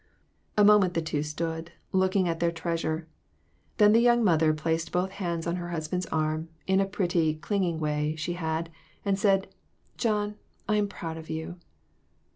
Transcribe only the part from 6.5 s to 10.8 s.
in a pretty, clinging way she had, and said, "John, I